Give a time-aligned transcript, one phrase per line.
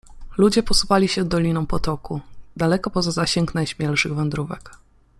[0.37, 2.21] Ludzie posuwali się doliną potoku,
[2.57, 4.71] daleko poza zasięg najśmielszych wędrówek